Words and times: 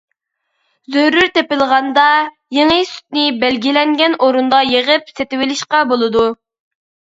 زۆرۈر 0.95 1.27
تېپىلغاندا، 1.35 2.05
يېڭى 2.57 2.79
سۈتنى 2.93 3.27
بەلگىلەنگەن 3.45 4.19
ئورۇندا 4.23 4.65
يىغىپ 4.73 5.15
سېتىۋېلىشقا 5.15 5.85
بولىدۇ. 5.95 6.29